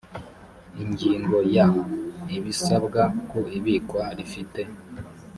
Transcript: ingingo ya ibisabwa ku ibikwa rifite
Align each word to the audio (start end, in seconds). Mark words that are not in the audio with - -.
ingingo 0.83 1.37
ya 1.55 1.67
ibisabwa 2.37 3.01
ku 3.29 3.39
ibikwa 3.57 4.03
rifite 4.17 4.61